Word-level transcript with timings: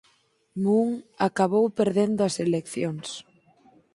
Moon 0.63 0.89
acabou 1.27 1.65
perdendo 1.79 2.21
as 2.27 2.35
eleccións. 2.45 3.07